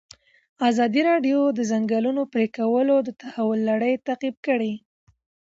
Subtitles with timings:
[0.69, 4.73] ازادي راډیو د د ځنګلونو پرېکول د تحول لړۍ تعقیب کړې.